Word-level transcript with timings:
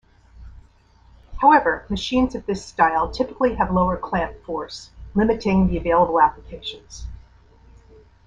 However, 1.39 1.85
machines 1.87 2.33
of 2.33 2.47
this 2.47 2.65
style 2.65 3.11
typically 3.11 3.53
have 3.53 3.69
lower 3.71 3.97
clamp 3.97 4.35
force, 4.45 4.89
limiting 5.13 5.67
the 5.67 5.77
available 5.77 6.19
applications. 6.19 7.05